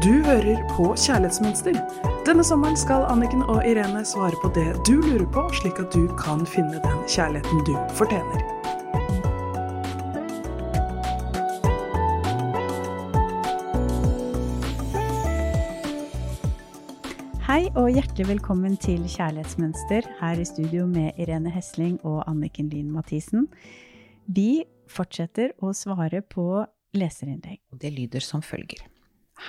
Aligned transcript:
Du 0.00 0.22
hører 0.24 0.62
på 0.72 0.94
Kjærlighetsmønster. 0.96 1.74
Denne 2.24 2.40
sommeren 2.40 2.78
skal 2.80 3.02
Anniken 3.12 3.42
og 3.52 3.58
Irene 3.68 4.00
svare 4.08 4.38
på 4.40 4.48
det 4.56 4.70
du 4.88 4.94
lurer 4.96 5.26
på, 5.28 5.42
slik 5.58 5.76
at 5.82 5.92
du 5.92 6.06
kan 6.16 6.46
finne 6.48 6.78
den 6.80 7.02
kjærligheten 7.04 7.60
du 7.68 7.74
fortjener. 7.98 8.40
Hei 17.44 17.66
og 17.74 17.90
hjertelig 17.92 18.30
velkommen 18.30 18.78
til 18.80 19.04
Kjærlighetsmønster 19.04 20.08
her 20.22 20.40
i 20.40 20.48
studio 20.48 20.86
med 20.88 21.20
Irene 21.20 21.52
Hesling 21.52 21.98
og 22.08 22.22
Anniken 22.24 22.72
Lien 22.72 22.88
Mathisen. 22.88 23.50
Vi 24.24 24.64
fortsetter 24.88 25.52
å 25.60 25.74
svare 25.76 26.24
på 26.24 26.64
leserinnlegg. 26.96 27.60
Det 27.76 27.92
lyder 28.00 28.24
som 28.24 28.40
følger. 28.40 28.80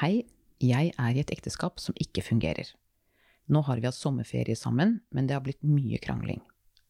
Hei, 0.01 0.25
jeg 0.61 0.93
er 0.97 1.17
i 1.17 1.21
et 1.23 1.33
ekteskap 1.33 1.81
som 1.81 1.97
ikke 1.99 2.23
fungerer. 2.25 2.69
Nå 3.51 3.63
har 3.67 3.79
vi 3.79 3.87
hatt 3.89 3.97
sommerferie 3.97 4.55
sammen, 4.55 4.99
men 5.11 5.27
det 5.27 5.35
har 5.35 5.43
blitt 5.45 5.63
mye 5.65 5.99
krangling. 6.01 6.41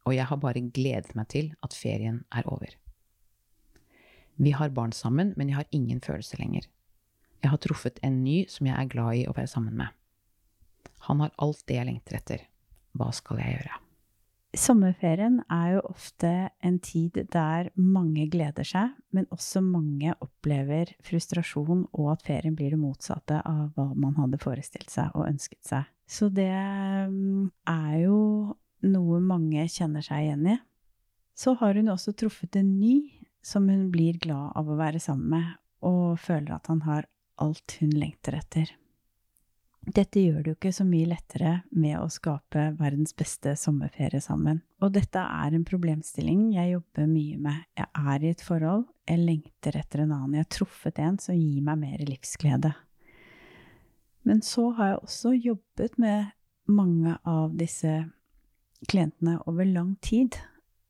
Og 0.05 0.15
jeg 0.15 0.27
har 0.29 0.39
bare 0.41 0.63
gledet 0.73 1.15
meg 1.17 1.29
til 1.33 1.51
at 1.65 1.77
ferien 1.77 2.23
er 2.33 2.47
over. 2.49 2.75
Vi 4.41 4.53
har 4.57 4.73
barn 4.73 4.91
sammen, 4.91 5.33
men 5.37 5.49
jeg 5.49 5.59
har 5.59 5.71
ingen 5.71 6.01
følelser 6.01 6.41
lenger. 6.41 6.67
Jeg 7.41 7.53
har 7.53 7.61
truffet 7.61 7.99
en 8.05 8.23
ny 8.23 8.43
som 8.49 8.69
jeg 8.69 8.77
er 8.77 8.89
glad 8.89 9.21
i 9.21 9.27
å 9.29 9.35
være 9.37 9.49
sammen 9.49 9.77
med. 9.77 9.89
Han 11.07 11.21
har 11.23 11.33
alt 11.41 11.63
det 11.67 11.79
jeg 11.79 11.89
lengter 11.89 12.17
etter. 12.21 12.45
Hva 12.97 13.09
skal 13.15 13.41
jeg 13.41 13.57
gjøre? 13.57 13.80
Sommerferien 14.51 15.37
er 15.47 15.77
jo 15.77 15.81
ofte 15.93 16.29
en 16.59 16.77
tid 16.83 17.15
der 17.31 17.69
mange 17.79 18.25
gleder 18.31 18.67
seg, 18.67 18.89
men 19.15 19.29
også 19.31 19.61
mange 19.63 20.11
opplever 20.19 20.91
frustrasjon 21.07 21.85
og 21.93 22.09
at 22.11 22.25
ferien 22.27 22.57
blir 22.59 22.73
det 22.75 22.81
motsatte 22.81 23.39
av 23.47 23.69
hva 23.77 23.87
man 23.95 24.17
hadde 24.19 24.41
forestilt 24.43 24.91
seg 24.91 25.15
og 25.15 25.29
ønsket 25.29 25.61
seg. 25.69 25.87
Så 26.03 26.27
det 26.35 26.51
mm, 26.51 27.47
er 27.71 27.95
jo 28.03 28.19
noe 28.91 29.21
mange 29.23 29.63
kjenner 29.71 30.03
seg 30.03 30.25
igjen 30.25 30.51
i. 30.57 30.57
Så 31.31 31.55
har 31.61 31.79
hun 31.79 31.93
også 31.93 32.11
truffet 32.19 32.59
en 32.59 32.75
ny 32.81 32.95
som 33.41 33.69
hun 33.71 33.87
blir 33.93 34.19
glad 34.19 34.51
av 34.59 34.67
å 34.67 34.77
være 34.77 34.99
sammen 34.99 35.31
med, 35.31 35.47
og 35.87 36.19
føler 36.19 36.57
at 36.57 36.67
han 36.67 36.83
har 36.85 37.07
alt 37.41 37.79
hun 37.79 37.95
lengter 37.95 38.35
etter. 38.37 38.75
Dette 39.81 40.21
gjør 40.21 40.43
det 40.43 40.51
jo 40.51 40.55
ikke 40.59 40.71
så 40.75 40.85
mye 40.85 41.07
lettere 41.09 41.51
med 41.73 41.95
å 41.97 42.09
skape 42.13 42.67
verdens 42.77 43.15
beste 43.17 43.55
sommerferie 43.57 44.21
sammen. 44.21 44.59
Og 44.77 44.93
dette 44.93 45.23
er 45.23 45.55
en 45.57 45.65
problemstilling 45.65 46.51
jeg 46.53 46.75
jobber 46.75 47.09
mye 47.09 47.39
med. 47.41 47.63
Jeg 47.79 47.89
er 47.97 48.21
i 48.21 48.29
et 48.29 48.43
forhold, 48.45 48.85
jeg 49.09 49.23
lengter 49.25 49.79
etter 49.79 50.03
en 50.03 50.13
annen. 50.13 50.37
Jeg 50.37 50.45
har 50.45 50.51
truffet 50.53 51.01
en 51.01 51.17
som 51.21 51.37
gir 51.37 51.65
meg 51.65 51.81
mer 51.81 52.03
livsglede. 52.05 52.75
Men 54.21 54.43
så 54.45 54.67
har 54.77 54.91
jeg 54.91 55.01
også 55.01 55.33
jobbet 55.33 55.97
med 55.97 56.29
mange 56.69 57.15
av 57.25 57.57
disse 57.57 57.95
klientene 58.85 59.39
over 59.49 59.65
lang 59.65 59.95
tid, 60.05 60.37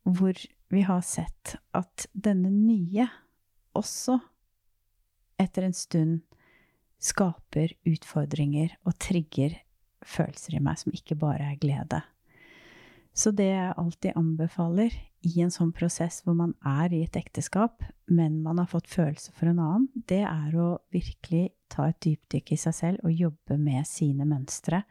hvor 0.04 0.36
vi 0.72 0.84
har 0.84 1.02
sett 1.08 1.56
at 1.76 2.10
denne 2.12 2.52
nye 2.52 3.08
også 3.78 4.20
etter 5.40 5.64
en 5.64 5.76
stund 5.76 6.20
skaper 7.02 7.74
utfordringer 7.90 8.76
og 8.86 8.98
trigger 9.02 9.58
følelser 10.06 10.58
i 10.58 10.64
meg 10.64 10.80
som 10.82 10.94
ikke 10.96 11.18
bare 11.20 11.52
er 11.52 11.62
glede. 11.62 12.02
Så 13.14 13.34
det 13.36 13.50
jeg 13.50 13.74
alltid 13.76 14.16
anbefaler 14.16 14.94
i 15.28 15.34
en 15.44 15.52
sånn 15.54 15.74
prosess 15.76 16.22
hvor 16.24 16.36
man 16.38 16.54
er 16.66 16.94
i 16.96 17.02
et 17.06 17.18
ekteskap, 17.20 17.84
men 18.08 18.40
man 18.46 18.62
har 18.62 18.70
fått 18.72 18.90
følelser 18.90 19.36
for 19.36 19.52
en 19.52 19.60
annen, 19.60 19.90
det 19.94 20.24
er 20.24 20.56
å 20.56 20.70
virkelig 20.94 21.52
ta 21.72 21.90
et 21.90 22.00
dypdykk 22.06 22.54
i 22.56 22.60
seg 22.64 22.78
selv 22.78 23.06
og 23.06 23.20
jobbe 23.26 23.60
med 23.60 23.88
sine 23.90 24.28
mønstre 24.30 24.84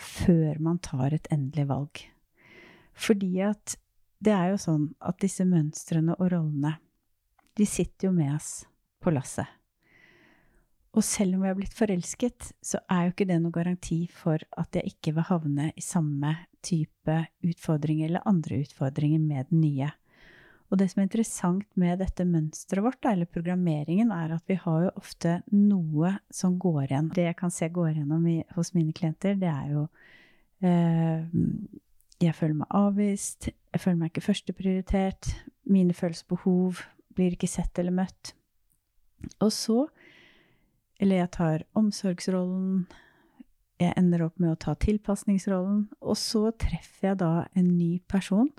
før 0.00 0.62
man 0.64 0.80
tar 0.82 1.12
et 1.14 1.28
endelig 1.34 1.68
valg. 1.68 2.02
Fordi 2.96 3.32
at 3.44 3.76
det 4.20 4.32
er 4.34 4.52
jo 4.52 4.60
sånn 4.60 4.90
at 5.04 5.20
disse 5.20 5.44
mønstrene 5.48 6.16
og 6.18 6.32
rollene, 6.32 6.78
de 7.56 7.66
sitter 7.68 8.08
jo 8.08 8.16
med 8.16 8.34
oss 8.34 8.52
på 9.00 9.12
lasset. 9.12 9.59
Og 10.98 11.04
selv 11.06 11.36
om 11.36 11.44
vi 11.44 11.50
har 11.50 11.58
blitt 11.58 11.76
forelsket, 11.76 12.50
så 12.66 12.80
er 12.90 13.06
jo 13.06 13.12
ikke 13.12 13.28
det 13.30 13.38
noen 13.38 13.54
garanti 13.54 14.00
for 14.10 14.42
at 14.58 14.74
jeg 14.74 14.90
ikke 14.90 15.14
vil 15.18 15.28
havne 15.28 15.68
i 15.78 15.84
samme 15.84 16.34
type 16.66 17.16
utfordringer 17.46 18.08
eller 18.08 18.26
andre 18.28 18.58
utfordringer 18.64 19.22
med 19.22 19.52
den 19.52 19.62
nye. 19.62 19.90
Og 20.70 20.78
det 20.78 20.86
som 20.90 21.00
er 21.00 21.08
interessant 21.08 21.66
med 21.78 21.98
dette 21.98 22.26
mønsteret 22.26 22.84
vårt, 22.84 23.06
eller 23.06 23.26
programmeringen, 23.26 24.12
er 24.14 24.36
at 24.36 24.50
vi 24.50 24.56
har 24.58 24.84
jo 24.86 24.92
ofte 24.98 25.40
noe 25.50 26.12
som 26.30 26.58
går 26.62 26.84
igjen. 26.84 27.10
Det 27.14 27.26
jeg 27.26 27.38
kan 27.38 27.54
se 27.54 27.70
går 27.74 27.92
igjennom 27.92 28.26
i, 28.30 28.36
hos 28.54 28.70
mine 28.76 28.94
klienter, 28.94 29.34
det 29.38 29.50
er 29.50 29.72
jo 29.74 29.86
eh, 30.62 31.26
Jeg 32.20 32.36
føler 32.36 32.58
meg 32.60 32.76
avvist, 32.76 33.48
jeg 33.48 33.80
føler 33.80 33.98
meg 33.98 34.12
ikke 34.12 34.26
førsteprioritert, 34.28 35.30
mine 35.70 35.94
følelsesbehov 35.96 36.82
blir 37.16 37.34
ikke 37.34 37.50
sett 37.50 37.78
eller 37.80 37.94
møtt. 37.96 38.34
Og 39.40 39.50
så 39.54 39.86
eller 41.00 41.22
jeg 41.22 41.32
tar 41.36 41.64
omsorgsrollen. 41.78 42.84
Jeg 43.80 43.96
ender 43.96 44.26
opp 44.26 44.36
med 44.42 44.52
å 44.52 44.60
ta 44.60 44.74
tilpasningsrollen. 44.76 45.86
Og 46.04 46.18
så 46.20 46.50
treffer 46.60 47.10
jeg 47.10 47.20
da 47.22 47.32
en 47.56 47.74
ny 47.78 47.98
person 48.10 48.50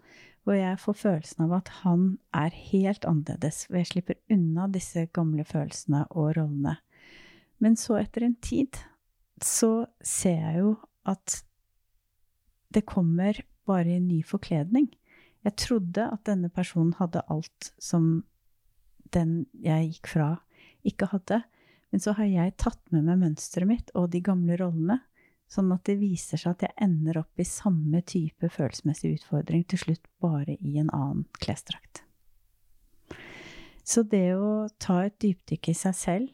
hvor 0.42 0.58
jeg 0.58 0.80
får 0.82 0.96
følelsen 0.98 1.44
av 1.46 1.52
at 1.60 1.68
han 1.84 2.06
er 2.34 2.56
helt 2.72 3.06
annerledes. 3.06 3.68
Og 3.70 3.78
jeg 3.78 3.92
slipper 3.92 4.18
unna 4.34 4.66
disse 4.74 5.06
gamle 5.14 5.46
følelsene 5.46 6.08
og 6.10 6.34
rollene. 6.40 6.80
Men 7.62 7.78
så, 7.78 8.00
etter 8.02 8.26
en 8.26 8.38
tid, 8.42 8.80
så 9.38 9.86
ser 10.02 10.42
jeg 10.42 10.64
jo 10.64 10.74
at 11.06 11.44
det 12.74 12.88
kommer 12.90 13.38
bare 13.70 13.98
i 13.98 14.02
ny 14.02 14.24
forkledning. 14.26 14.90
Jeg 15.46 15.58
trodde 15.62 16.08
at 16.10 16.26
denne 16.26 16.50
personen 16.54 16.96
hadde 16.98 17.22
alt 17.30 17.72
som 17.82 18.24
den 19.14 19.44
jeg 19.62 19.92
gikk 19.92 20.10
fra, 20.16 20.30
ikke 20.88 21.10
hadde. 21.12 21.42
Men 21.92 22.04
så 22.04 22.16
har 22.16 22.30
jeg 22.30 22.58
tatt 22.62 22.82
med 22.94 23.06
meg 23.08 23.20
mønsteret 23.22 23.68
mitt 23.68 23.92
og 24.00 24.12
de 24.14 24.22
gamle 24.24 24.56
rollene, 24.60 25.02
sånn 25.52 25.72
at 25.76 25.84
det 25.90 25.98
viser 26.00 26.40
seg 26.40 26.54
at 26.56 26.70
jeg 26.70 26.78
ender 26.86 27.20
opp 27.20 27.42
i 27.42 27.48
samme 27.48 28.00
type 28.08 28.48
følelsesmessig 28.54 29.18
utfordring 29.18 29.66
til 29.68 29.82
slutt, 29.84 30.06
bare 30.24 30.56
i 30.56 30.78
en 30.80 30.92
annen 30.96 31.26
klesdrakt. 31.44 32.06
Så 33.84 34.06
det 34.08 34.30
å 34.38 34.70
ta 34.80 35.02
et 35.08 35.18
dypdykk 35.20 35.72
i 35.74 35.76
seg 35.76 35.98
selv, 35.98 36.30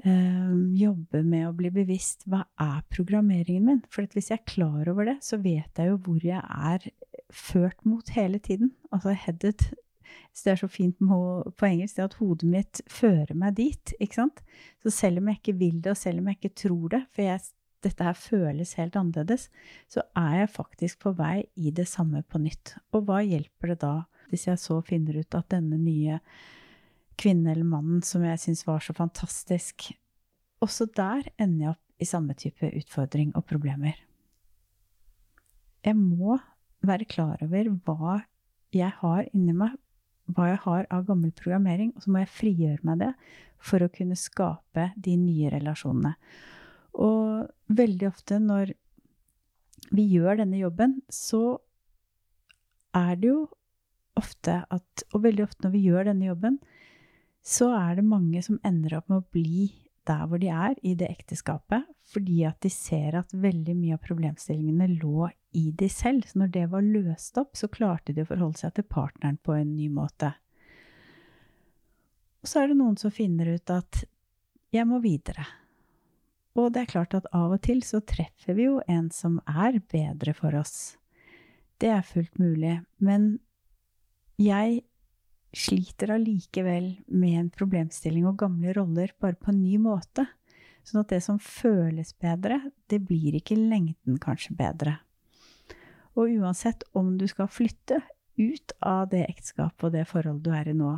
øh, 0.00 0.54
jobbe 0.78 1.20
med 1.26 1.48
å 1.48 1.56
bli 1.58 1.72
bevisst 1.74 2.24
hva 2.30 2.46
er 2.62 2.80
programmeringen 2.94 3.66
min? 3.66 3.82
For 3.92 4.08
hvis 4.14 4.30
jeg 4.32 4.40
er 4.40 4.48
klar 4.48 4.88
over 4.88 5.10
det, 5.10 5.18
så 5.26 5.40
vet 5.42 5.76
jeg 5.76 5.92
jo 5.92 6.00
hvor 6.06 6.24
jeg 6.24 6.40
er 6.40 6.88
ført 7.34 7.84
mot 7.84 8.14
hele 8.16 8.40
tiden. 8.40 8.72
Altså 8.94 9.12
headed 9.12 9.68
så 10.32 10.46
det 10.46 10.52
er 10.52 10.60
så 10.62 10.68
fint 10.70 10.98
på 11.00 11.68
engelsk, 11.68 12.00
at 12.02 12.18
hodet 12.20 12.48
mitt 12.48 12.82
fører 12.90 13.34
meg 13.38 13.56
dit. 13.58 13.94
ikke 13.98 14.20
sant? 14.20 14.42
Så 14.82 14.92
selv 14.94 15.22
om 15.22 15.30
jeg 15.30 15.40
ikke 15.40 15.56
vil 15.58 15.80
det, 15.82 15.94
og 15.94 16.00
selv 16.00 16.22
om 16.22 16.28
jeg 16.30 16.38
ikke 16.38 16.58
tror 16.62 16.92
det, 16.94 17.02
for 17.14 17.26
jeg, 17.26 17.46
dette 17.86 18.04
her 18.04 18.18
føles 18.18 18.74
helt 18.78 18.98
annerledes, 18.98 19.48
så 19.90 20.04
er 20.18 20.42
jeg 20.42 20.54
faktisk 20.54 21.02
på 21.04 21.14
vei 21.18 21.46
i 21.56 21.72
det 21.74 21.88
samme 21.90 22.22
på 22.26 22.40
nytt. 22.42 22.76
Og 22.92 23.06
hva 23.08 23.22
hjelper 23.22 23.74
det 23.74 23.80
da, 23.84 23.94
hvis 24.30 24.48
jeg 24.48 24.60
så 24.62 24.80
finner 24.84 25.20
ut 25.20 25.38
at 25.38 25.50
denne 25.54 25.78
nye 25.80 26.20
kvinnen 27.18 27.50
eller 27.50 27.66
mannen 27.66 28.02
som 28.06 28.22
jeg 28.26 28.38
syns 28.42 28.66
var 28.66 28.82
så 28.84 28.94
fantastisk, 28.94 29.90
også 30.62 30.88
der 30.94 31.30
ender 31.38 31.64
jeg 31.64 31.74
opp 31.74 31.84
i 31.98 32.06
samme 32.06 32.34
type 32.38 32.70
utfordring 32.78 33.32
og 33.34 33.46
problemer. 33.48 33.96
Jeg 35.86 35.96
må 35.98 36.38
være 36.86 37.08
klar 37.10 37.40
over 37.42 37.70
hva 37.86 38.18
jeg 38.74 38.90
har 39.00 39.26
inni 39.32 39.54
meg, 39.56 39.74
hva 40.34 40.50
jeg 40.50 40.60
har 40.64 40.88
av 40.94 41.06
gammel 41.08 41.32
programmering, 41.36 41.92
og 41.96 42.04
så 42.04 42.12
må 42.12 42.22
jeg 42.22 42.34
frigjøre 42.34 42.86
meg 42.88 43.00
det 43.02 43.12
for 43.58 43.82
å 43.82 43.90
kunne 43.92 44.18
skape 44.18 44.90
de 44.96 45.16
nye 45.18 45.50
relasjonene. 45.54 46.14
Og 46.98 47.48
veldig 47.78 48.08
ofte 48.10 48.38
når 48.42 48.74
vi 49.94 50.04
gjør 50.12 50.42
denne 50.42 50.60
jobben, 50.60 50.98
så 51.08 51.58
er 52.96 53.16
det 53.20 53.30
jo 53.30 53.46
ofte 54.18 54.64
at 54.74 55.04
Og 55.14 55.22
veldig 55.22 55.44
ofte 55.44 55.62
når 55.62 55.72
vi 55.76 55.80
gjør 55.86 56.08
denne 56.08 56.26
jobben, 56.26 56.56
så 57.46 57.68
er 57.76 58.00
det 58.00 58.04
mange 58.04 58.40
som 58.42 58.58
ender 58.66 58.96
opp 58.98 59.06
med 59.06 59.20
å 59.20 59.28
bli 59.30 59.68
der 60.08 60.24
hvor 60.28 60.40
de 60.40 60.48
er 60.48 60.74
i 60.86 60.94
det 60.98 61.10
ekteskapet, 61.12 61.86
fordi 62.08 62.42
at 62.48 62.58
de 62.64 62.70
ser 62.72 63.18
at 63.20 63.34
veldig 63.36 63.76
mye 63.76 63.96
av 63.98 64.02
problemstillingene 64.06 64.88
lå 64.96 65.28
i 65.56 65.68
de 65.76 65.88
selv. 65.92 66.26
Så 66.28 66.40
når 66.42 66.52
det 66.56 66.66
var 66.72 66.86
løst 66.86 67.38
opp, 67.40 67.54
så 67.56 67.70
klarte 67.72 68.14
de 68.16 68.24
å 68.24 68.30
forholde 68.30 68.60
seg 68.60 68.74
til 68.76 68.88
partneren 68.88 69.38
på 69.44 69.56
en 69.56 69.74
ny 69.76 69.88
måte. 69.92 70.32
Og 72.42 72.50
så 72.50 72.62
er 72.62 72.70
det 72.70 72.78
noen 72.78 72.96
som 73.00 73.12
finner 73.12 73.50
ut 73.56 73.74
at 73.74 74.04
jeg 74.74 74.88
må 74.88 75.00
videre. 75.04 75.46
Og 76.58 76.72
det 76.74 76.82
er 76.82 76.90
klart 76.90 77.14
at 77.14 77.28
av 77.36 77.54
og 77.54 77.62
til 77.64 77.82
så 77.86 78.00
treffer 78.02 78.56
vi 78.58 78.66
jo 78.66 78.80
en 78.90 79.12
som 79.14 79.38
er 79.46 79.78
bedre 79.92 80.34
for 80.36 80.56
oss. 80.58 80.96
Det 81.78 81.90
er 81.94 82.06
fullt 82.06 82.40
mulig. 82.40 82.80
Men 82.98 83.36
jeg 84.38 84.82
sliter 85.56 86.12
allikevel 86.14 86.90
med 87.06 87.38
en 87.40 87.50
problemstilling 87.52 88.26
og 88.28 88.38
gamle 88.42 88.74
roller, 88.76 89.14
bare 89.20 89.38
på 89.38 89.52
en 89.52 89.62
ny 89.62 89.78
måte. 89.82 90.26
Sånn 90.84 91.02
at 91.02 91.12
det 91.12 91.20
som 91.24 91.40
føles 91.42 92.14
bedre, 92.20 92.60
det 92.88 93.00
blir 93.04 93.36
ikke 93.38 93.56
i 93.56 93.66
lengden 93.68 94.20
kanskje 94.22 94.56
bedre. 94.58 94.98
Og 96.18 96.32
uansett 96.40 96.84
om 96.96 97.16
du 97.20 97.26
skal 97.30 97.50
flytte 97.52 98.00
ut 98.38 98.72
av 98.84 99.08
det 99.12 99.24
ekteskapet 99.28 99.88
og 99.88 99.94
det 99.96 100.06
forholdet 100.08 100.44
du 100.46 100.54
er 100.54 100.70
i 100.70 100.76
nå, 100.76 100.94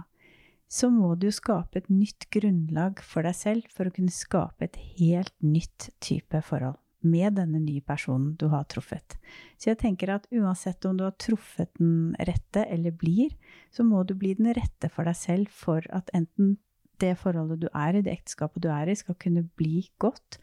så 0.70 0.90
må 0.94 1.16
du 1.18 1.30
skape 1.34 1.80
et 1.80 1.88
nytt 1.90 2.28
grunnlag 2.30 3.00
for 3.02 3.26
deg 3.26 3.34
selv 3.34 3.72
for 3.74 3.88
å 3.88 3.94
kunne 3.94 4.14
skape 4.14 4.68
et 4.68 4.78
helt 5.00 5.34
nytt 5.42 5.90
type 5.98 6.44
forhold 6.46 6.78
med 7.06 7.36
denne 7.38 7.60
nye 7.62 7.82
personen 7.84 8.34
du 8.40 8.46
har 8.52 8.66
truffet. 8.70 9.16
Så 9.60 9.70
jeg 9.70 9.80
tenker 9.80 10.14
at 10.14 10.26
uansett 10.32 10.84
om 10.88 10.98
du 10.98 11.04
har 11.06 11.16
truffet 11.20 11.70
den 11.78 12.16
rette 12.18 12.64
eller 12.66 12.94
blir, 12.96 13.32
så 13.72 13.86
må 13.86 14.02
du 14.04 14.14
bli 14.18 14.34
den 14.38 14.52
rette 14.56 14.90
for 14.92 15.08
deg 15.08 15.16
selv 15.18 15.54
for 15.54 15.86
at 15.94 16.10
enten 16.16 16.58
det 17.00 17.14
forholdet 17.16 17.62
du 17.62 17.68
er 17.72 17.96
i, 17.96 18.02
det 18.04 18.12
ekteskapet 18.12 18.62
du 18.64 18.68
er 18.72 18.90
i, 18.92 18.98
skal 18.98 19.16
kunne 19.20 19.46
bli 19.56 19.86
godt, 20.02 20.40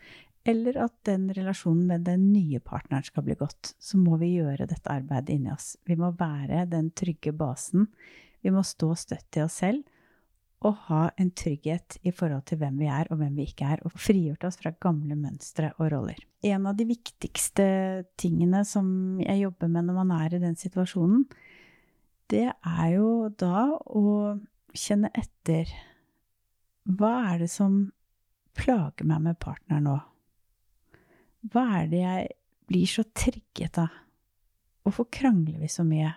eller 0.47 0.79
at 0.85 0.95
den 1.05 1.27
relasjonen 1.35 1.89
med 1.89 2.05
den 2.07 2.31
nye 2.31 2.61
partneren 2.63 3.05
skal 3.05 3.25
bli 3.27 3.35
godt, 3.37 3.75
så 3.77 3.99
må 3.99 4.17
vi 4.21 4.37
gjøre 4.37 4.69
dette 4.69 4.89
arbeidet 4.89 5.35
inni 5.35 5.51
oss. 5.53 5.75
Vi 5.85 5.97
må 5.99 6.13
være 6.17 6.63
den 6.71 6.89
trygge 6.97 7.33
basen. 7.35 7.89
Vi 8.41 8.53
må 8.55 8.63
stå 8.65 8.93
støtt 8.97 9.37
i 9.37 9.43
oss 9.43 9.59
selv 9.61 9.83
og 10.65 10.77
ha 10.87 11.03
en 11.21 11.29
trygghet 11.37 11.99
i 12.07 12.11
forhold 12.15 12.47
til 12.49 12.57
hvem 12.61 12.79
vi 12.81 12.87
er 12.89 13.09
og 13.11 13.19
hvem 13.19 13.35
vi 13.37 13.45
ikke 13.51 13.67
er, 13.75 13.83
og 13.85 13.93
frigjort 13.93 14.47
oss 14.47 14.57
fra 14.57 14.73
gamle 14.81 15.17
mønstre 15.19 15.69
og 15.77 15.91
roller. 15.93 16.17
En 16.45 16.65
av 16.69 16.77
de 16.79 16.87
viktigste 16.89 17.67
tingene 18.17 18.63
som 18.65 19.19
jeg 19.21 19.43
jobber 19.43 19.69
med 19.73 19.87
når 19.87 19.99
man 20.01 20.15
er 20.17 20.37
i 20.37 20.41
den 20.41 20.57
situasjonen, 20.57 21.27
det 22.31 22.49
er 22.49 22.89
jo 22.95 23.29
da 23.37 23.69
å 23.77 24.07
kjenne 24.75 25.11
etter 25.15 25.69
hva 26.87 27.13
er 27.33 27.43
det 27.43 27.51
som 27.51 27.79
plager 28.57 29.07
meg 29.07 29.23
med 29.25 29.39
partneren 29.43 29.89
nå? 29.89 29.95
Hva 31.51 31.63
er 31.81 31.89
det 31.91 32.01
jeg 32.01 32.29
blir 32.67 32.89
så 32.89 33.03
trigget 33.15 33.79
av? 33.83 33.91
Hvorfor 34.87 35.09
krangler 35.11 35.59
vi 35.59 35.69
så 35.71 35.83
mye? 35.87 36.13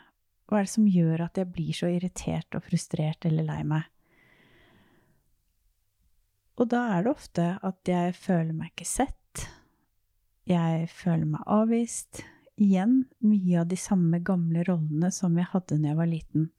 Hva 0.46 0.60
er 0.60 0.66
det 0.66 0.72
som 0.72 0.86
gjør 0.86 1.26
at 1.26 1.38
jeg 1.38 1.50
blir 1.50 1.74
så 1.74 1.90
irritert 1.90 2.54
og 2.54 2.64
frustrert 2.66 3.26
eller 3.26 3.46
lei 3.46 3.60
meg? 3.66 3.89
Og 6.60 6.68
da 6.68 6.82
er 6.94 7.06
det 7.06 7.14
ofte 7.14 7.46
at 7.64 7.88
jeg 7.88 8.12
føler 8.20 8.52
meg 8.52 8.74
ikke 8.74 8.88
sett. 8.88 9.46
Jeg 10.48 10.90
føler 10.92 11.24
meg 11.24 11.48
avvist. 11.48 12.20
Igjen 12.60 13.06
mye 13.24 13.62
av 13.62 13.70
de 13.70 13.78
samme 13.80 14.20
gamle 14.20 14.66
rollene 14.68 15.08
som 15.14 15.38
jeg 15.40 15.48
hadde 15.54 15.80
da 15.80 15.92
jeg 15.94 16.00
var 16.00 16.10
liten. 16.10 16.50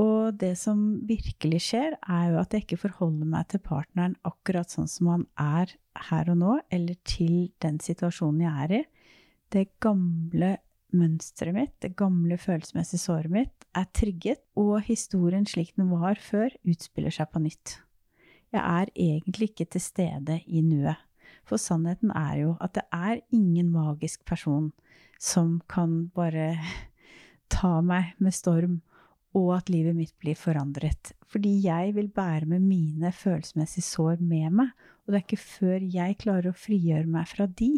Og 0.00 0.38
det 0.40 0.54
som 0.56 1.02
virkelig 1.04 1.60
skjer, 1.66 1.98
er 2.00 2.30
jo 2.30 2.38
at 2.40 2.54
jeg 2.54 2.64
ikke 2.64 2.80
forholder 2.86 3.28
meg 3.28 3.50
til 3.50 3.60
partneren 3.66 4.14
akkurat 4.24 4.70
sånn 4.72 4.88
som 4.88 5.10
han 5.12 5.26
er 5.36 5.74
her 6.08 6.30
og 6.32 6.38
nå, 6.40 6.54
eller 6.72 6.96
til 7.04 7.50
den 7.60 7.76
situasjonen 7.82 8.46
jeg 8.46 8.64
er 8.64 8.76
i. 8.78 8.82
Det 9.52 9.66
gamle 9.84 10.54
mønsteret 10.96 11.56
mitt, 11.56 11.74
det 11.84 11.96
gamle 11.98 12.38
følelsesmessige 12.40 13.02
såret 13.02 13.32
mitt, 13.32 13.68
er 13.76 13.88
trygget, 13.96 14.40
og 14.56 14.78
historien 14.86 15.44
slik 15.48 15.74
den 15.76 15.92
var 15.92 16.20
før, 16.20 16.54
utspiller 16.68 17.12
seg 17.12 17.28
på 17.32 17.42
nytt. 17.44 17.80
Jeg 18.52 18.62
er 18.62 18.92
egentlig 18.92 19.50
ikke 19.50 19.68
til 19.72 19.80
stede 19.80 20.38
i 20.46 20.62
nuet. 20.64 21.00
For 21.48 21.58
sannheten 21.58 22.12
er 22.14 22.34
jo 22.42 22.54
at 22.62 22.74
det 22.76 22.84
er 22.92 23.22
ingen 23.32 23.72
magisk 23.72 24.24
person 24.28 24.70
som 25.22 25.60
kan 25.70 26.10
bare 26.14 26.56
ta 27.52 27.80
meg 27.84 28.14
med 28.22 28.34
storm 28.36 28.80
og 29.38 29.48
at 29.56 29.70
livet 29.72 29.96
mitt 29.96 30.12
blir 30.20 30.36
forandret. 30.36 31.14
Fordi 31.32 31.54
jeg 31.64 31.94
vil 31.96 32.10
bære 32.12 32.48
med 32.50 32.64
mine 32.66 33.12
følelsesmessige 33.16 33.86
sår 33.86 34.20
med 34.20 34.58
meg, 34.60 34.72
og 35.02 35.12
det 35.12 35.18
er 35.18 35.24
ikke 35.24 35.40
før 35.40 35.86
jeg 35.94 36.18
klarer 36.20 36.50
å 36.50 36.58
frigjøre 36.58 37.08
meg 37.08 37.30
fra 37.30 37.48
de, 37.48 37.72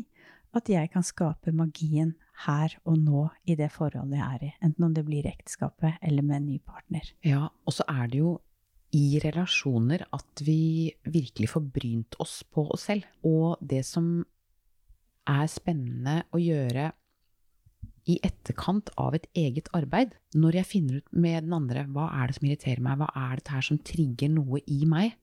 at 0.54 0.70
jeg 0.70 0.90
kan 0.90 1.06
skape 1.06 1.54
magien 1.54 2.14
her 2.44 2.74
og 2.84 2.98
nå 2.98 3.28
i 3.46 3.56
det 3.58 3.70
forholdet 3.74 4.18
jeg 4.18 4.26
er 4.26 4.46
i. 4.48 4.50
Enten 4.66 4.88
om 4.88 4.94
det 4.94 5.06
blir 5.06 5.26
ekteskapet 5.30 6.02
eller 6.02 6.26
med 6.26 6.40
en 6.40 6.48
ny 6.50 6.58
partner. 6.58 7.06
Ja, 7.26 7.46
og 7.50 7.76
så 7.76 7.86
er 7.90 8.10
det 8.10 8.22
jo 8.22 8.36
i 8.94 9.18
relasjoner 9.22 10.06
at 10.14 10.42
vi 10.46 10.92
virkelig 11.02 11.50
får 11.50 11.64
brynt 11.74 12.18
oss 12.22 12.42
på 12.46 12.66
oss 12.70 12.86
selv. 12.90 13.06
Og 13.26 13.58
det 13.60 13.82
som 13.86 14.22
er 15.30 15.48
spennende 15.50 16.22
å 16.34 16.40
gjøre 16.40 16.92
i 18.10 18.18
etterkant 18.26 18.90
av 19.00 19.16
et 19.16 19.26
eget 19.38 19.70
arbeid, 19.76 20.12
når 20.36 20.60
jeg 20.60 20.70
finner 20.70 21.00
ut 21.00 21.12
med 21.16 21.46
den 21.46 21.56
andre 21.56 21.86
hva 21.88 22.10
er 22.20 22.28
det 22.28 22.36
som 22.36 22.48
irriterer 22.48 22.84
meg, 22.84 22.98
hva 23.00 23.08
er 23.16 23.38
dette 23.40 23.54
her 23.54 23.64
som 23.64 23.80
trigger 23.80 24.32
noe 24.32 24.60
i 24.68 24.82
meg, 24.88 25.14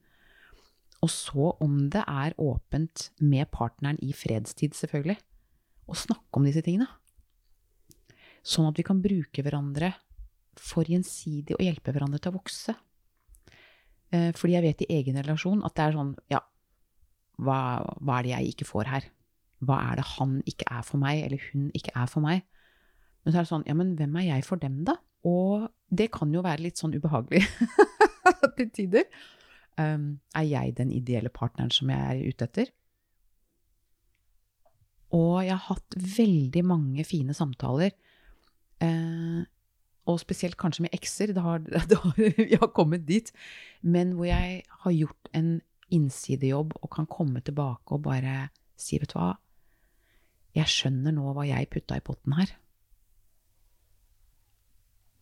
og 1.01 1.09
så 1.13 1.51
om 1.61 1.77
det 1.93 2.01
er 2.05 2.37
åpent 2.41 3.07
med 3.21 3.49
partneren 3.53 3.99
i 4.05 4.11
fredstid, 4.13 4.75
selvfølgelig, 4.77 5.17
å 5.89 5.97
snakke 5.97 6.37
om 6.37 6.45
disse 6.45 6.61
tingene. 6.65 6.89
Sånn 8.41 8.67
at 8.69 8.77
vi 8.77 8.85
kan 8.85 9.01
bruke 9.01 9.45
hverandre 9.45 9.93
for 10.57 10.89
gjensidig 10.89 11.55
å 11.57 11.63
hjelpe 11.63 11.93
hverandre 11.93 12.21
til 12.21 12.33
å 12.33 12.39
vokse. 12.39 12.75
Eh, 14.11 14.31
fordi 14.35 14.57
jeg 14.57 14.65
vet 14.65 14.83
i 14.83 14.91
egen 14.97 15.19
relasjon 15.21 15.63
at 15.63 15.75
det 15.77 15.85
er 15.85 15.95
sånn, 15.95 16.15
ja, 16.31 16.41
hva, 17.41 17.59
hva 18.03 18.19
er 18.19 18.27
det 18.27 18.33
jeg 18.33 18.55
ikke 18.55 18.67
får 18.69 18.89
her? 18.91 19.07
Hva 19.63 19.77
er 19.91 20.01
det 20.01 20.07
han 20.17 20.39
ikke 20.49 20.67
er 20.73 20.83
for 20.85 21.01
meg, 21.01 21.21
eller 21.25 21.43
hun 21.51 21.69
ikke 21.77 21.93
er 21.95 22.09
for 22.11 22.25
meg? 22.25 22.43
Men 23.21 23.33
så 23.33 23.39
er 23.39 23.45
det 23.45 23.51
sånn, 23.51 23.67
ja, 23.69 23.75
men 23.77 23.93
hvem 23.99 24.17
er 24.19 24.27
jeg 24.27 24.45
for 24.47 24.61
dem, 24.61 24.81
da? 24.87 24.97
Og 25.27 25.69
det 25.93 26.09
kan 26.13 26.33
jo 26.33 26.41
være 26.43 26.65
litt 26.65 26.81
sånn 26.81 26.95
ubehagelig 26.97 27.43
til 28.57 28.71
tider. 28.73 29.05
Um, 29.79 30.19
er 30.35 30.47
jeg 30.49 30.75
den 30.77 30.91
ideelle 30.93 31.31
partneren 31.33 31.71
som 31.73 31.91
jeg 31.93 32.01
er 32.01 32.33
ute 32.33 32.47
etter? 32.49 32.71
Og 35.15 35.43
jeg 35.45 35.53
har 35.53 35.67
hatt 35.67 35.97
veldig 36.17 36.63
mange 36.65 37.05
fine 37.07 37.35
samtaler, 37.37 37.93
uh, 38.83 39.41
og 40.09 40.19
spesielt 40.21 40.57
kanskje 40.59 40.87
med 40.87 40.95
ekser, 40.97 41.33
det 41.35 41.43
har, 41.45 41.61
det 41.91 41.99
har, 42.03 42.15
vi 42.37 42.57
har 42.57 42.71
kommet 42.75 43.05
dit, 43.07 43.31
men 43.81 44.15
hvor 44.17 44.29
jeg 44.29 44.63
har 44.85 44.95
gjort 44.95 45.31
en 45.37 45.59
innsidejobb 45.91 46.73
og 46.79 46.89
kan 46.95 47.07
komme 47.11 47.43
tilbake 47.43 47.95
og 47.95 48.03
bare 48.07 48.49
si, 48.79 48.97
vet 49.01 49.11
du 49.13 49.19
hva, 49.19 49.35
jeg 50.57 50.67
skjønner 50.67 51.15
nå 51.15 51.31
hva 51.35 51.45
jeg 51.47 51.69
putta 51.71 51.99
i 51.99 52.03
potten 52.03 52.35
her. 52.35 52.51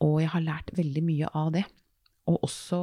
Og 0.05 0.21
jeg 0.23 0.31
har 0.33 0.45
lært 0.45 0.71
veldig 0.77 1.03
mye 1.05 1.29
av 1.35 1.51
det. 1.53 1.65
Og 2.31 2.45
også 2.47 2.79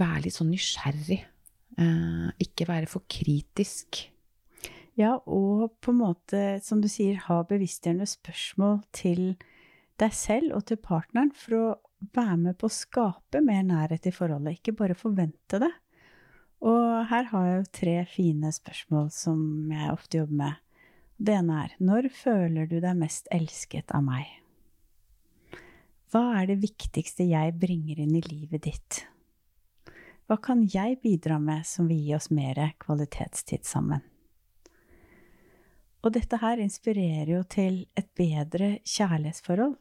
være 0.00 0.24
litt 0.24 0.36
sånn 0.36 0.50
nysgjerrig. 0.50 1.20
Eh, 1.76 2.28
ikke 2.42 2.66
være 2.70 2.90
for 2.90 3.06
kritisk. 3.10 4.06
Ja, 4.96 5.18
og 5.28 5.74
på 5.84 5.92
en 5.92 6.00
måte, 6.00 6.42
som 6.64 6.80
du 6.80 6.88
sier, 6.88 7.18
ha 7.26 7.42
bevisstgjørende 7.48 8.06
spørsmål 8.08 8.78
til 8.96 9.34
deg 10.00 10.14
selv 10.16 10.54
og 10.56 10.64
til 10.70 10.80
partneren 10.80 11.32
for 11.36 11.56
å 11.58 11.66
være 12.16 12.36
med 12.40 12.56
på 12.60 12.68
å 12.68 12.72
skape 12.72 13.42
mer 13.44 13.64
nærhet 13.66 14.08
i 14.08 14.14
forholdet, 14.14 14.56
ikke 14.56 14.76
bare 14.78 14.96
forvente 14.96 15.60
det. 15.60 15.72
Og 16.64 17.04
her 17.10 17.28
har 17.32 17.48
jeg 17.48 17.58
jo 17.58 17.74
tre 17.80 17.96
fine 18.08 18.52
spørsmål 18.56 19.10
som 19.12 19.42
jeg 19.72 19.92
ofte 19.92 20.22
jobber 20.22 20.40
med. 20.40 20.62
Det 21.16 21.36
ene 21.36 21.60
er 21.64 21.76
når 21.80 22.10
føler 22.12 22.68
du 22.68 22.78
deg 22.80 22.96
mest 22.96 23.28
elsket 23.32 23.92
av 23.96 24.04
meg? 24.04 24.32
Hva 26.12 26.40
er 26.40 26.48
det 26.48 26.60
viktigste 26.64 27.28
jeg 27.28 27.56
bringer 27.60 28.00
inn 28.00 28.16
i 28.16 28.24
livet 28.24 28.64
ditt? 28.64 29.04
Hva 30.26 30.40
kan 30.40 30.64
jeg 30.64 31.02
bidra 31.04 31.36
med 31.42 31.68
som 31.68 31.88
vil 31.90 32.00
gi 32.00 32.14
oss 32.16 32.32
mer 32.32 32.60
kvalitetstid 32.80 33.68
sammen? 33.68 34.00
Og 36.06 36.12
dette 36.14 36.38
her 36.38 36.60
inspirerer 36.62 37.32
jo 37.32 37.42
til 37.50 37.80
et 37.98 38.06
bedre 38.14 38.76
kjærlighetsforhold. 38.86 39.74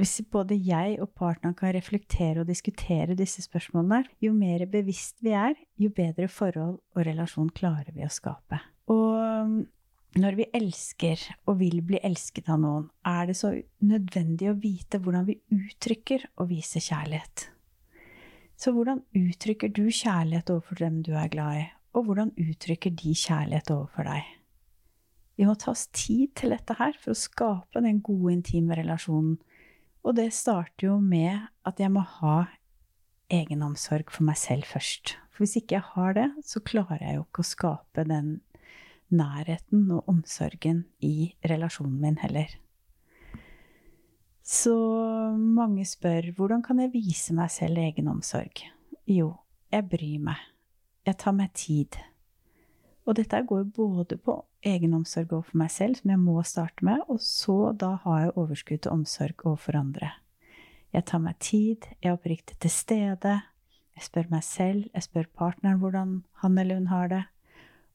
Hvis 0.00 0.22
både 0.32 0.56
jeg 0.56 0.94
og 1.04 1.10
partneren 1.12 1.52
kan 1.58 1.74
reflektere 1.76 2.40
og 2.40 2.48
diskutere 2.48 3.12
disse 3.18 3.44
spørsmålene, 3.44 4.06
jo 4.24 4.32
mer 4.32 4.64
bevisst 4.72 5.18
vi 5.20 5.34
er, 5.36 5.52
jo 5.76 5.90
bedre 5.92 6.30
forhold 6.32 6.78
og 6.80 7.04
relasjon 7.04 7.52
klarer 7.52 7.92
vi 7.92 8.06
å 8.06 8.08
skape. 8.08 8.62
Og 8.88 9.60
når 10.16 10.40
vi 10.40 10.48
elsker 10.56 11.20
og 11.44 11.60
vil 11.60 11.84
bli 11.84 12.00
elsket 12.08 12.48
av 12.48 12.64
noen, 12.64 12.88
er 13.04 13.28
det 13.28 13.36
så 13.36 13.52
nødvendig 13.84 14.48
å 14.48 14.56
vite 14.64 15.04
hvordan 15.04 15.28
vi 15.28 15.36
uttrykker 15.52 16.24
og 16.40 16.48
viser 16.54 16.88
kjærlighet. 16.88 17.50
Så 18.56 18.72
hvordan 18.72 19.04
uttrykker 19.12 19.68
du 19.76 19.84
kjærlighet 19.92 20.56
overfor 20.56 20.80
dem 20.80 21.02
du 21.04 21.12
er 21.12 21.28
glad 21.28 21.60
i, 21.60 21.70
og 21.92 22.08
hvordan 22.08 22.32
uttrykker 22.40 22.96
de 22.96 23.12
kjærlighet 23.12 23.76
overfor 23.76 24.08
deg? 24.08 24.39
Vi 25.40 25.46
må 25.48 25.54
ta 25.56 25.70
oss 25.72 25.86
tid 25.96 26.34
til 26.36 26.52
dette 26.52 26.74
her 26.76 26.92
for 27.00 27.14
å 27.14 27.16
skape 27.16 27.80
den 27.80 28.02
gode, 28.04 28.34
intime 28.34 28.76
relasjonen. 28.76 29.38
Og 30.04 30.18
det 30.18 30.26
starter 30.36 30.90
jo 30.90 30.98
med 31.00 31.46
at 31.64 31.80
jeg 31.80 31.88
må 31.94 32.02
ha 32.20 32.42
egenomsorg 33.32 34.12
for 34.12 34.26
meg 34.28 34.36
selv 34.36 34.68
først. 34.68 35.14
For 35.32 35.46
hvis 35.46 35.56
ikke 35.62 35.78
jeg 35.78 35.86
har 35.94 36.16
det, 36.18 36.26
så 36.44 36.60
klarer 36.60 37.00
jeg 37.00 37.16
jo 37.16 37.24
ikke 37.24 37.40
å 37.40 37.48
skape 37.54 38.04
den 38.10 38.34
nærheten 39.08 39.88
og 39.96 40.12
omsorgen 40.12 40.84
i 41.00 41.32
relasjonen 41.48 41.96
min 42.02 42.20
heller. 42.20 42.52
Så 44.44 44.76
mange 45.32 45.88
spør 45.88 46.34
hvordan 46.36 46.60
kan 46.66 46.84
jeg 46.84 46.92
vise 46.92 47.32
meg 47.32 47.48
selv 47.56 47.80
egenomsorg? 47.80 48.60
Jo, 49.08 49.32
jeg 49.72 49.88
bryr 49.88 50.20
meg. 50.28 50.44
Jeg 51.08 51.16
tar 51.24 51.32
meg 51.32 51.56
tid. 51.56 51.96
Og 53.10 53.16
dette 53.18 53.40
går 53.42 53.64
både 53.74 54.20
på 54.22 54.36
egenomsorg 54.62 55.32
overfor 55.34 55.58
meg 55.58 55.72
selv, 55.74 55.96
som 55.98 56.12
jeg 56.12 56.20
må 56.22 56.36
starte 56.46 56.84
med, 56.86 57.00
og 57.10 57.18
så 57.18 57.72
da 57.74 57.96
har 58.04 58.20
jeg 58.20 58.36
overskudd 58.38 58.82
til 58.84 58.92
omsorg 58.94 59.42
overfor 59.42 59.80
andre. 59.80 60.12
Jeg 60.94 61.08
tar 61.10 61.22
meg 61.24 61.40
tid, 61.42 61.88
jeg 61.98 62.12
er 62.12 62.14
oppriktig 62.14 62.54
til 62.62 62.70
stede, 62.70 63.32
jeg 63.98 64.06
spør 64.06 64.30
meg 64.30 64.44
selv, 64.46 64.86
jeg 64.94 65.08
spør 65.08 65.26
partneren 65.42 65.82
hvordan 65.82 66.12
han 66.44 66.58
eller 66.62 66.78
hun 66.78 66.86
har 66.92 67.10
det. 67.10 67.24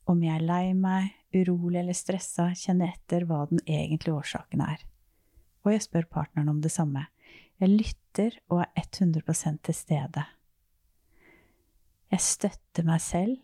Om 0.06 0.20
jeg 0.22 0.36
er 0.36 0.46
lei 0.52 0.74
meg, 0.76 1.16
urolig 1.32 1.80
eller 1.80 1.98
stressa, 1.98 2.50
kjenner 2.52 2.92
etter 2.92 3.24
hva 3.26 3.46
den 3.50 3.64
egentlige 3.64 4.20
årsaken 4.20 4.68
er. 4.68 4.84
Og 5.64 5.72
jeg 5.74 5.88
spør 5.88 6.12
partneren 6.12 6.52
om 6.52 6.60
det 6.62 6.76
samme. 6.76 7.08
Jeg 7.64 7.72
lytter 7.72 8.36
og 8.52 8.66
er 8.68 8.84
100 8.84 9.64
til 9.64 9.80
stede. 9.80 10.28
Jeg 12.12 12.22
støtter 12.22 12.84
meg 12.84 13.02
selv 13.02 13.40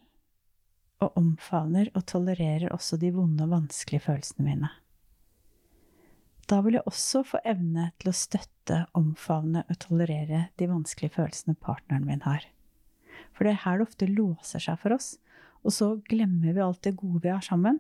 og 1.01 1.17
omfavner 1.19 1.89
og 1.97 2.05
tolererer 2.09 2.71
også 2.73 2.99
de 3.01 3.11
vonde 3.15 3.43
og 3.45 3.55
vanskelige 3.55 4.05
følelsene 4.05 4.45
mine. 4.45 4.69
Da 6.49 6.59
vil 6.61 6.75
jeg 6.77 6.87
også 6.89 7.23
få 7.23 7.39
evne 7.47 7.91
til 8.01 8.11
å 8.11 8.17
støtte, 8.17 8.81
omfavne 8.97 9.63
og 9.69 9.77
tolerere 9.83 10.47
de 10.59 10.67
vanskelige 10.67 11.15
følelsene 11.15 11.55
partneren 11.55 12.07
min 12.07 12.23
har. 12.25 12.43
For 13.31 13.47
det 13.47 13.53
er 13.55 13.63
her 13.63 13.79
det 13.79 13.87
ofte 13.87 14.09
låser 14.09 14.63
seg 14.63 14.79
for 14.81 14.97
oss, 14.97 15.13
og 15.63 15.75
så 15.75 15.93
glemmer 16.09 16.55
vi 16.55 16.63
alt 16.63 16.81
det 16.83 16.97
gode 16.99 17.21
vi 17.23 17.31
har 17.31 17.43
sammen. 17.45 17.79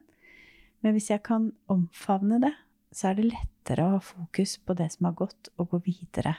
Men 0.81 0.95
hvis 0.95 1.09
jeg 1.11 1.23
kan 1.25 1.51
omfavne 1.71 2.39
det, 2.43 2.53
så 2.95 3.11
er 3.11 3.19
det 3.19 3.31
lettere 3.31 3.85
å 3.85 3.95
ha 3.95 4.03
fokus 4.03 4.57
på 4.63 4.75
det 4.77 4.89
som 4.95 5.09
har 5.09 5.17
gått, 5.19 5.51
og 5.57 5.73
gå 5.73 5.81
videre, 5.87 6.35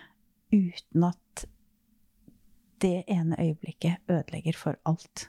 uten 0.53 1.09
at 1.09 1.45
det 2.83 3.05
ene 3.12 3.39
øyeblikket 3.39 4.11
ødelegger 4.11 4.59
for 4.59 4.81
alt. 4.89 5.29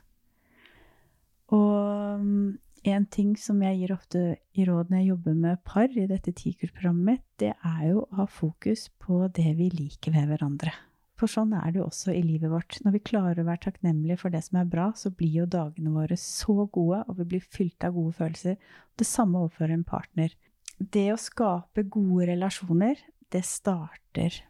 Og 1.51 2.21
mm, 2.21 2.55
en 2.93 3.05
ting 3.11 3.35
som 3.39 3.61
jeg 3.63 3.79
gir 3.79 3.93
ofte 3.95 4.23
i 4.55 4.65
råd 4.67 4.89
når 4.91 5.01
jeg 5.01 5.09
jobber 5.11 5.35
med 5.45 5.61
par 5.67 5.91
i 5.91 6.07
dette 6.09 6.33
tikurprogrammet 6.35 7.05
mitt, 7.09 7.27
det 7.39 7.53
er 7.55 7.83
jo 7.89 8.03
å 8.03 8.21
ha 8.21 8.25
fokus 8.27 8.89
på 9.03 9.25
det 9.35 9.53
vi 9.59 9.69
liker 9.73 10.15
ved 10.15 10.31
hverandre. 10.31 10.73
For 11.19 11.29
sånn 11.29 11.53
er 11.55 11.71
det 11.71 11.79
jo 11.79 11.85
også 11.87 12.11
i 12.11 12.23
livet 12.25 12.51
vårt. 12.51 12.79
Når 12.83 12.95
vi 12.97 13.03
klarer 13.07 13.39
å 13.39 13.47
være 13.47 13.61
takknemlige 13.67 14.19
for 14.19 14.33
det 14.33 14.41
som 14.43 14.57
er 14.59 14.67
bra, 14.67 14.89
så 14.97 15.13
blir 15.13 15.43
jo 15.43 15.45
dagene 15.47 15.93
våre 15.93 16.17
så 16.19 16.65
gode, 16.65 17.03
og 17.07 17.19
vi 17.21 17.27
blir 17.35 17.45
fylt 17.53 17.85
av 17.87 17.95
gode 17.95 18.17
følelser. 18.17 18.57
Det 18.99 19.07
samme 19.07 19.43
overfor 19.43 19.71
en 19.71 19.85
partner. 19.87 20.33
Det 20.79 21.05
å 21.13 21.21
skape 21.21 21.85
gode 21.93 22.27
relasjoner, 22.33 22.99
det 23.31 23.45
starter 23.47 24.41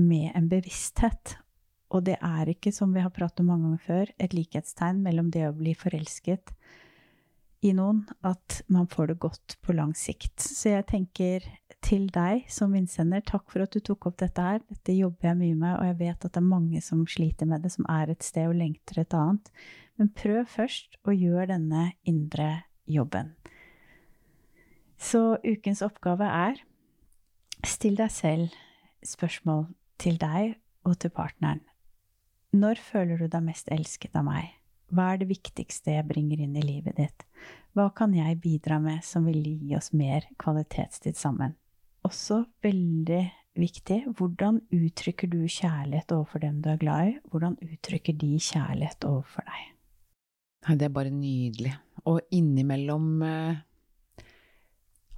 med 0.00 0.30
en 0.36 0.46
bevissthet 0.52 1.38
og 1.90 2.06
det 2.06 2.16
er 2.22 2.50
ikke, 2.52 2.72
som 2.74 2.92
vi 2.94 3.02
har 3.02 3.12
pratet 3.14 3.42
om 3.42 3.50
mange 3.50 3.66
ganger 3.66 3.84
før, 3.86 4.12
et 4.22 4.34
likhetstegn 4.36 5.02
mellom 5.02 5.30
det 5.34 5.48
å 5.48 5.56
bli 5.56 5.74
forelsket 5.74 6.54
i 7.66 7.72
noen, 7.76 8.04
at 8.24 8.60
man 8.72 8.86
får 8.88 9.10
det 9.10 9.18
godt 9.20 9.56
på 9.64 9.74
lang 9.76 9.92
sikt. 9.98 10.38
Så 10.40 10.72
jeg 10.72 10.86
tenker 10.88 11.44
til 11.84 12.06
deg 12.12 12.46
som 12.52 12.74
innsender, 12.76 13.24
takk 13.26 13.50
for 13.52 13.64
at 13.64 13.74
du 13.74 13.82
tok 13.84 14.06
opp 14.08 14.18
dette 14.22 14.44
her. 14.44 14.62
Dette 14.70 14.96
jobber 14.96 15.30
jeg 15.30 15.40
mye 15.40 15.58
med, 15.58 15.74
og 15.76 15.88
jeg 15.90 15.98
vet 16.00 16.24
at 16.24 16.32
det 16.32 16.40
er 16.40 16.48
mange 16.48 16.82
som 16.84 17.04
sliter 17.08 17.50
med 17.50 17.64
det, 17.64 17.72
som 17.74 17.88
er 17.90 18.12
et 18.12 18.24
sted 18.24 18.48
og 18.48 18.56
lengter 18.60 19.02
et 19.02 19.16
annet. 19.16 19.52
Men 20.00 20.12
prøv 20.16 20.44
først 20.48 20.96
å 21.04 21.16
gjøre 21.16 21.50
denne 21.52 21.90
indre 22.08 22.50
jobben. 22.88 23.34
Så 25.00 25.40
ukens 25.44 25.82
oppgave 25.84 26.28
er 26.28 26.60
still 27.64 27.96
deg 27.96 28.12
selv 28.12 28.56
spørsmål 29.04 29.66
til 30.00 30.20
deg 30.20 30.56
og 30.84 30.96
til 31.00 31.12
partneren. 31.12 31.64
Når 32.50 32.80
føler 32.82 33.20
du 33.20 33.28
deg 33.30 33.44
mest 33.46 33.68
elsket 33.70 34.16
av 34.18 34.24
meg? 34.26 34.48
Hva 34.90 35.12
er 35.12 35.20
det 35.20 35.28
viktigste 35.30 35.92
jeg 35.94 36.06
bringer 36.08 36.40
inn 36.42 36.56
i 36.58 36.64
livet 36.64 36.96
ditt? 36.98 37.26
Hva 37.78 37.92
kan 37.94 38.10
jeg 38.16 38.40
bidra 38.42 38.80
med 38.82 39.04
som 39.06 39.28
vil 39.30 39.44
gi 39.46 39.76
oss 39.78 39.92
mer 39.94 40.26
kvalitetstid 40.40 41.14
sammen? 41.14 41.54
Også 42.02 42.42
veldig 42.64 43.22
viktig, 43.60 44.00
hvordan 44.18 44.58
uttrykker 44.74 45.30
du 45.30 45.44
kjærlighet 45.44 46.10
overfor 46.16 46.42
dem 46.42 46.58
du 46.64 46.72
er 46.72 46.82
glad 46.82 47.12
i? 47.12 47.14
Hvordan 47.30 47.54
uttrykker 47.62 48.18
de 48.18 48.32
kjærlighet 48.42 49.06
overfor 49.06 49.46
deg? 49.46 49.70
Det 50.74 50.88
er 50.88 50.94
bare 50.98 51.14
nydelig. 51.14 51.76
Og 52.10 52.18
innimellom 52.34 53.22
eh, 53.22 53.62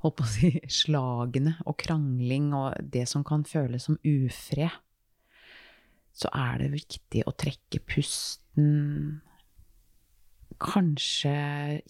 holdt 0.05 0.21
på 0.21 0.27
å 0.27 0.33
si 0.37 0.53
slagene 0.83 1.57
og 1.65 1.81
krangling 1.81 2.53
og 2.59 2.77
det 2.93 3.07
som 3.09 3.25
kan 3.25 3.47
føles 3.49 3.89
som 3.89 3.97
ufred, 4.05 4.83
så 6.13 6.31
er 6.37 6.61
det 6.61 6.73
viktig 6.75 7.25
å 7.27 7.35
trekke 7.37 7.81
pusten. 7.89 9.21
Kanskje 10.63 11.35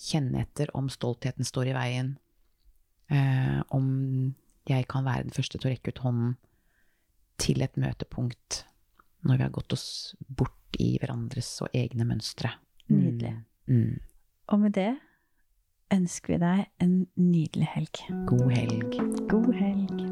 kjenne 0.01 0.45
etter 0.47 0.71
om 0.79 0.89
stoltheten 0.93 1.47
står 1.47 1.73
i 1.73 1.77
veien. 1.77 2.15
Eh, 3.13 3.61
om 3.75 4.35
jeg 4.69 4.87
kan 4.89 5.05
være 5.05 5.27
den 5.27 5.35
første 5.35 5.59
til 5.59 5.69
å 5.69 5.75
rekke 5.75 5.93
ut 5.93 6.05
hånden 6.05 6.37
til 7.43 7.65
et 7.65 7.75
møtepunkt 7.81 8.63
når 9.27 9.39
vi 9.39 9.47
har 9.47 9.55
gått 9.55 9.75
oss 9.75 9.87
bort 10.27 10.79
i 10.81 10.95
hverandres 11.03 11.51
og 11.65 11.75
egne 11.77 12.07
mønstre. 12.09 12.55
Nydelig. 12.93 13.35
Mm. 13.67 13.77
Mm. 13.77 14.01
Og 14.55 14.65
med 14.65 14.77
det 14.79 14.93
ønsker 15.93 16.35
vi 16.35 16.41
deg 16.43 16.65
en 16.83 16.97
nydelig 17.21 17.71
helg. 17.75 18.03
God 18.31 18.51
helg. 18.57 18.99
God 19.31 19.55
helg. 19.59 20.12